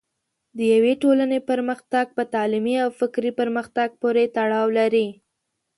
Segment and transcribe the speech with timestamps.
[0.57, 5.07] د یوې ټولنې پرمختګ په تعلیمي او فکري پرمختګ پورې تړاو لري.